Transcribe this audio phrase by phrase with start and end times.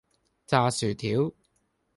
[0.47, 1.31] 炸薯條